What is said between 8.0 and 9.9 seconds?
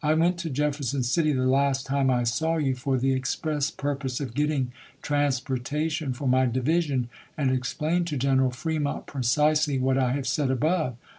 to General Fremont precisely